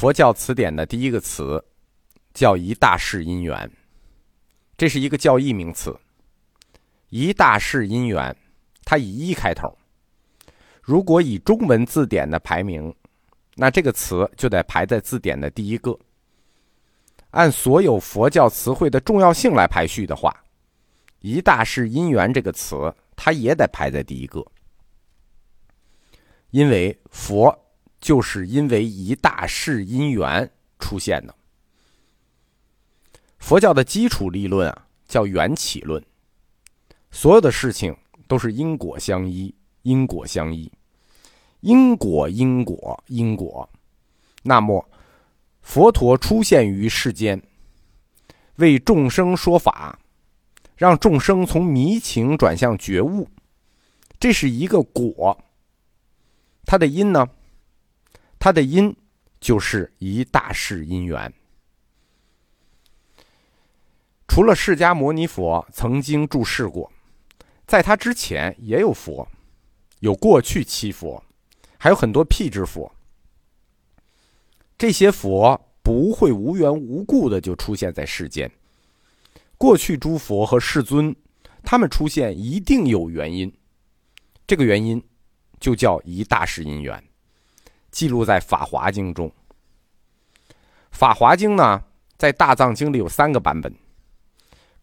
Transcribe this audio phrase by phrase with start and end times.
[0.00, 1.62] 佛教词典的第一个词
[2.32, 3.70] 叫“一大事因缘”，
[4.78, 5.94] 这是一个教义名词。
[7.10, 8.34] 一大事因缘，
[8.82, 9.76] 它以一开头。
[10.80, 12.94] 如果以中文字典的排名，
[13.56, 15.94] 那这个词就得排在字典的第一个。
[17.32, 20.34] 按所有佛教词汇的重要性来排序的话
[21.20, 24.42] ，“一大事因缘”这个词，它也得排在第一个。
[26.52, 27.54] 因为佛
[28.00, 31.34] 就是因为一大事因缘出现的。
[33.38, 36.02] 佛教的基础理论啊，叫缘起论。
[37.10, 37.96] 所有的事情
[38.28, 40.70] 都是因果相依，因果相依，
[41.60, 43.68] 因果因果因果。
[44.42, 44.88] 那么，
[45.60, 47.42] 佛陀出现于世间，
[48.56, 49.98] 为众生说法，
[50.76, 53.28] 让众生从迷情转向觉悟，
[54.18, 55.44] 这是一个果。
[56.64, 57.28] 它的因呢？
[58.40, 58.96] 它的因
[59.38, 61.32] 就是一大世因缘。
[64.26, 66.90] 除了释迦牟尼佛曾经住世过，
[67.66, 69.28] 在他之前也有佛，
[70.00, 71.22] 有过去七佛，
[71.78, 72.90] 还有很多辟支佛。
[74.78, 78.50] 这些佛不会无缘无故的就出现在世间。
[79.58, 81.14] 过去诸佛和世尊，
[81.62, 83.52] 他们出现一定有原因，
[84.46, 85.00] 这个原因。
[85.60, 87.04] 就叫一大世因缘，
[87.90, 89.28] 记录在《法华经》中。
[90.90, 91.82] 《法华经》呢，
[92.16, 93.74] 在大藏经里有三个版本：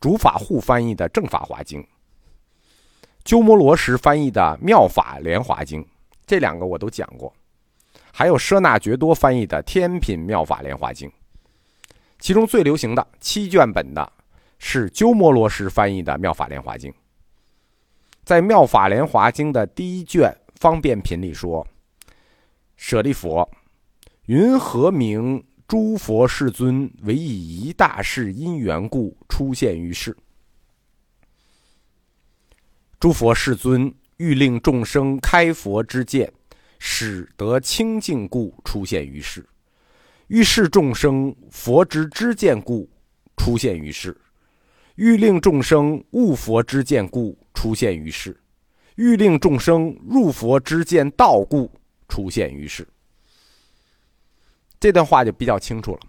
[0.00, 1.82] 主法护翻译的《正法华经》，
[3.24, 5.82] 鸠摩罗什翻译的《妙法莲华经》，
[6.26, 7.32] 这两个我都讲过；
[8.12, 11.08] 还有舍那觉多翻译的《天品妙法莲华经》。
[12.18, 14.12] 其中最流行的七卷本的
[14.58, 16.90] 是鸠摩罗什翻译的《妙法莲华经》。
[18.24, 20.36] 在《妙法莲华经》的第一卷。
[20.58, 21.66] 方便品里说
[22.76, 23.48] ：“舍利佛，
[24.26, 30.16] 云何名诸佛世尊为以一大事因缘故出现于世？
[33.00, 36.32] 诸佛世尊欲令众生开佛之见，
[36.78, 39.42] 使得清净故出现于世；
[40.28, 42.88] 欲示众生佛之知见故
[43.36, 44.12] 出现于世；
[44.96, 48.38] 欲令众生悟佛之见故出现于世。”
[48.96, 51.70] 欲令众生入佛之见道故
[52.08, 52.86] 出现于世。
[54.78, 56.00] 这段话就比较清楚了。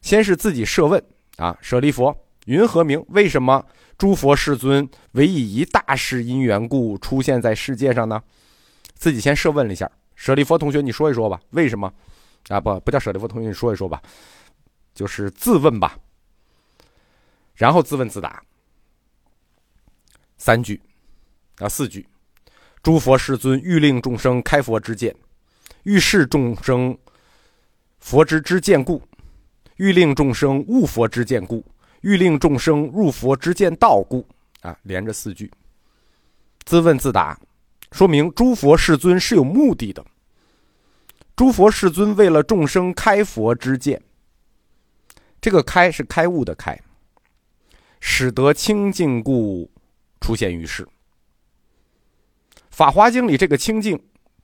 [0.00, 1.02] 先是自己设问
[1.36, 2.14] 啊，舍利佛，
[2.46, 3.04] 云何名？
[3.08, 3.64] 为什么
[3.96, 8.22] 诸佛世尊唯以一大事因缘故出现在世界上呢？
[8.94, 9.90] 自己先设问了一下。
[10.14, 11.92] 舍利佛同学，你说一说吧，为什么？
[12.48, 14.02] 啊，不，不叫舍利佛同学，你说一说吧，
[14.94, 15.98] 就是自问吧。
[17.54, 18.42] 然后自问自答，
[20.36, 20.80] 三句。
[21.58, 22.04] 啊，四句，
[22.84, 25.16] 诸佛世尊欲令众生开佛之见，
[25.84, 26.96] 欲示众生
[27.98, 29.00] 佛之之见故，
[29.76, 31.64] 欲令众生悟佛之见故，
[32.02, 34.22] 欲令众生入佛之见道故。
[34.60, 35.50] 啊，连着四句，
[36.66, 37.40] 自问自答，
[37.90, 40.04] 说明诸佛世尊是有目的的。
[41.34, 44.02] 诸佛世尊为了众生开佛之见，
[45.40, 46.78] 这个开是开悟的开，
[47.98, 49.70] 使得清净故
[50.20, 50.82] 出现于世。
[52.74, 53.96] 《法华经》里这个清净，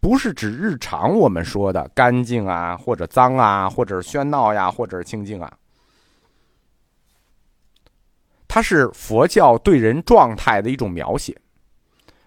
[0.00, 5.50] 不是指日常我们说的干净啊，或者脏啊，或者喧闹呀，或者清净啊。
[8.46, 11.34] 它是佛教对人状态的一种描写。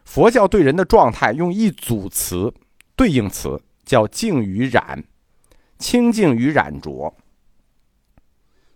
[0.04, 2.52] 佛教对人的状态用一组词
[2.96, 5.04] 对应词，叫净与染，
[5.78, 7.16] 清净与染浊。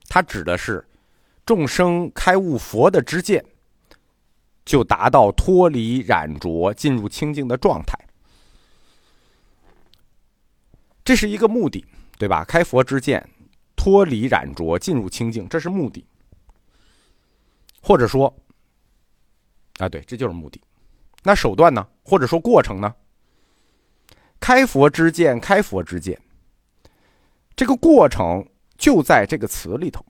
[0.08, 0.88] 它指的是
[1.44, 3.44] 众生开悟佛的知见。
[4.66, 7.96] 就达到脱离染浊、进入清净的状态，
[11.04, 11.86] 这是一个目的，
[12.18, 12.44] 对吧？
[12.44, 13.30] 开佛之见，
[13.76, 16.04] 脱离染浊，进入清净，这是目的。
[17.80, 18.36] 或者说，
[19.78, 20.60] 啊，对，这就是目的。
[21.22, 21.88] 那手段呢？
[22.04, 22.94] 或者说过程呢？
[24.40, 26.20] 开佛之见，开佛之见，
[27.56, 28.48] 这个过程
[28.78, 30.04] 就在这个词里头。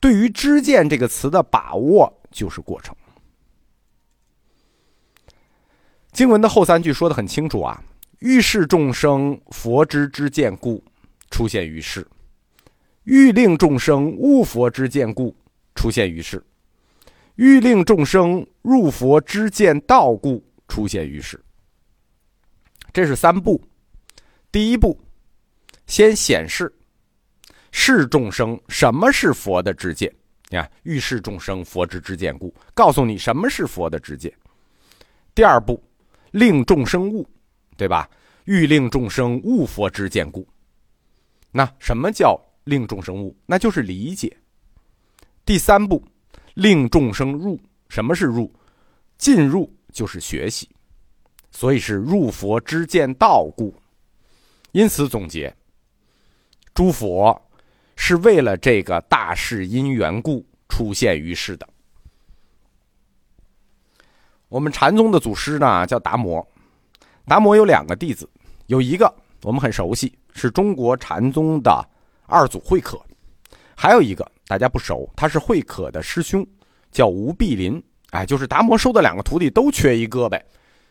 [0.00, 2.92] 对于“知见”这个词的把握，就是过程。
[6.12, 7.82] 经文的后三句说的很清楚啊，
[8.18, 10.82] 欲示众生佛之之见故
[11.30, 12.06] 出现于世，
[13.04, 15.34] 欲令众生悟佛之见故
[15.74, 16.44] 出现于世，
[17.36, 21.42] 欲令众生入佛之见道故出现于世。
[22.92, 23.58] 这是三步，
[24.52, 25.00] 第一步，
[25.86, 26.70] 先显示
[27.70, 30.14] 示众生什么是佛的知见，
[30.50, 34.30] 你看，欲示众生佛之知见故，告诉你什么是佛的知见。
[35.34, 35.82] 第二步。
[36.32, 37.26] 令众生悟，
[37.76, 38.10] 对吧？
[38.44, 40.46] 欲令众生悟佛之见故。
[41.52, 43.36] 那什么叫令众生悟？
[43.46, 44.36] 那就是理解。
[45.44, 46.02] 第三步，
[46.54, 47.60] 令众生入。
[47.88, 48.52] 什么是入？
[49.18, 50.68] 进入就是学习，
[51.50, 53.72] 所以是入佛之见道故。
[54.72, 55.54] 因此总结，
[56.74, 57.40] 诸佛
[57.94, 61.68] 是为了这个大事因缘故出现于世的。
[64.52, 66.46] 我们禅宗的祖师呢叫达摩，
[67.24, 68.28] 达摩有两个弟子，
[68.66, 69.10] 有一个
[69.44, 71.88] 我们很熟悉，是中国禅宗的
[72.26, 73.00] 二祖慧可。
[73.74, 76.46] 还有一个大家不熟，他是慧可的师兄，
[76.90, 77.82] 叫吴碧林。
[78.10, 80.38] 哎，就是达摩收的两个徒弟都缺一胳膊，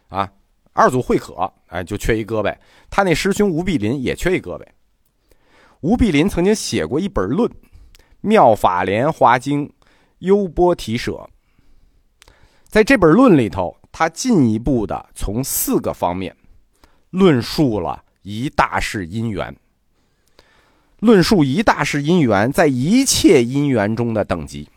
[0.08, 0.28] 啊，
[0.74, 2.52] 二祖慧可，哎，就缺一胳膊。
[2.90, 4.66] 他那师兄吴碧林也缺一胳膊。
[5.81, 7.48] 吴碧林曾经写过一本论，
[8.22, 9.72] 《妙法莲华经
[10.18, 11.12] 优波提舍》。
[12.71, 16.33] 在这本论里头，他进一步的从四个方面
[17.09, 19.53] 论述了一大世因缘。
[21.00, 24.69] 论述一大世因缘在一切因缘中的等级。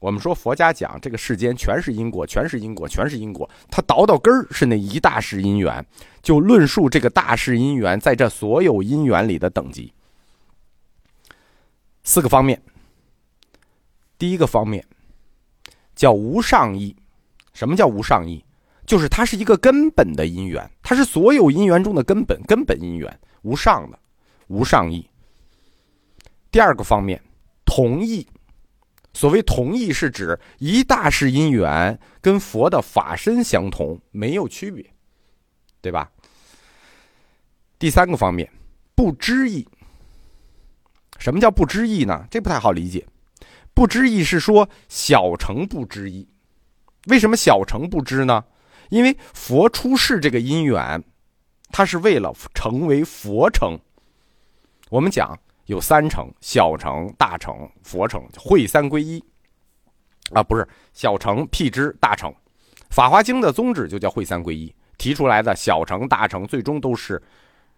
[0.00, 3.46] 我们说佛家讲这个世间全是因果，全是因果，全是因果。
[3.70, 5.84] 他倒到根儿是那一大世因缘，
[6.22, 9.92] 就论述这个大世因缘在这所有因缘里的等级。
[12.04, 12.62] 四个方面。
[14.16, 14.82] 第一个方面
[15.94, 16.96] 叫无上义。
[17.58, 18.44] 什么叫无上义？
[18.86, 23.98] 就是它是一个根本的因缘，它是所有因缘中的根本，根本因缘，无上的，
[24.46, 25.10] 无上义。
[26.52, 27.20] 第二个方面，
[27.64, 28.24] 同义。
[29.12, 34.88] 所谓同义，是指一大事因缘跟佛的法身相同，没有区别，
[35.80, 36.12] 对吧？
[37.76, 38.48] 第三个方面，
[38.94, 39.66] 不知义。
[41.18, 42.24] 什么叫不知义呢？
[42.30, 43.04] 这不太好理解。
[43.74, 46.28] 不知义是说小乘不知义。
[47.08, 48.44] 为什么小乘不知呢？
[48.90, 51.02] 因为佛出世这个因缘，
[51.70, 53.78] 它是为了成为佛乘。
[54.90, 55.38] 我们讲。
[55.66, 59.22] 有三成：小成、大成、佛成，会三归一。
[60.32, 62.34] 啊，不是小成、辟支、大成。
[62.88, 67.22] 法华经的宗旨就叫会三归一，提出来的小成、大成，最终都是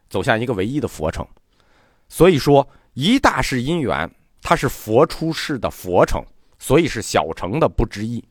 [0.09, 1.27] 走向一个唯一的佛成。
[2.09, 4.09] 所以说，一大是因缘，
[4.41, 6.25] 它是佛出世的佛成，
[6.61, 8.25] 所以是小乘的不知意。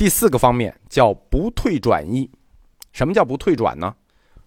[0.00, 2.30] 第四个方面叫不退转意。
[2.90, 3.94] 什么叫不退转呢？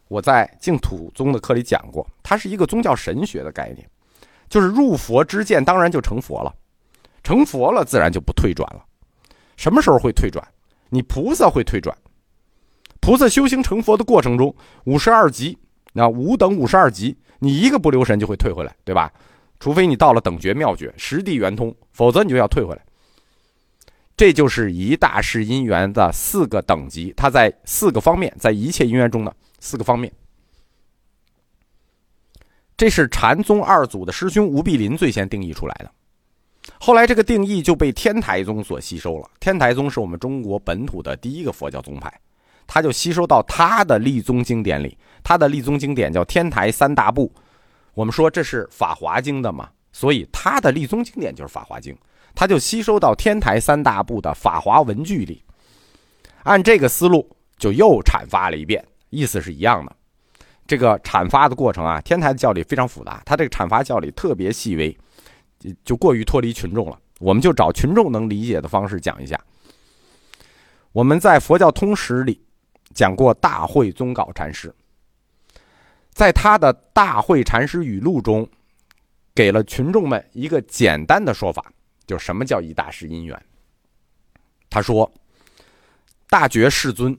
[0.08, 3.88] 我在净土宗的课里讲过，它是一个宗教神学的概念，
[4.50, 6.52] 就是入佛之见，当然就成佛了，
[7.22, 8.84] 成佛了自然就不退转了。
[9.56, 10.44] 什么时候会退转？
[10.90, 11.96] 你菩萨会退转，
[13.00, 15.56] 菩萨修行成佛的过程中，五十二级，
[15.94, 19.14] 那五等五十二级，你一个不留神就会退回来，对吧？
[19.60, 22.84] 除非你到了等觉妙觉、实地圆通，否则你就要退回来。
[24.16, 29.36] 这就是一大世因缘的四个等级，它在四个方面，在一切因缘中的。
[29.60, 30.12] 四个方面，
[32.76, 35.90] 这是禅宗二祖的师兄吴碧林最先定义出来的。
[36.80, 39.30] 后来这个定义就被天台宗所吸收了。
[39.40, 42.14] 天台宗是我们中国本土的第一个佛教宗派，
[42.68, 44.98] 他就吸收到他的立宗经典里。
[45.24, 47.32] 他的立宗经典叫天台三大部，
[47.94, 51.94] 我们说这是《法华经》的嘛，所以他的立宗经典就是《法华经》，
[52.36, 55.44] 他就吸收到天台三大部的《法华文具》里，
[56.44, 58.84] 按这个思路就又阐发了一遍。
[59.10, 59.96] 意思是一样的，
[60.66, 64.98] 这个阐发的过程啊，天台的教理非常复杂，他这个阐发教理特别细微，
[65.86, 67.00] 就过于脱离群众了。
[67.20, 69.40] 我们就找群众能理解的方式讲一下。
[70.92, 72.42] 我们在佛教通史里
[72.94, 74.74] 讲过大会宗稿禅师，
[76.10, 78.50] 在他的大会禅师语录中，
[79.36, 81.72] 给了群众们一个简单的说法，
[82.06, 83.46] 就什么叫一大世因缘。
[84.70, 85.12] 他说
[86.30, 87.18] ：“大觉世尊。”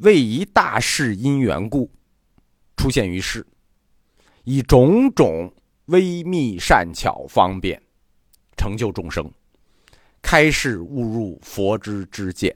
[0.00, 1.90] 为一大世因缘故，
[2.76, 3.46] 出现于世，
[4.44, 5.50] 以种种
[5.86, 7.82] 微密善巧方便，
[8.58, 9.32] 成就众生，
[10.20, 12.54] 开示误入佛之之见。